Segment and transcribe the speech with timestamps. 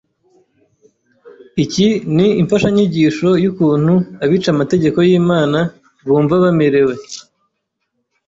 [1.63, 3.93] Iki ni imfashanyigisho y’ukuntu
[4.23, 5.59] abica amategeko y’Imana
[6.05, 6.93] bumva bamerewe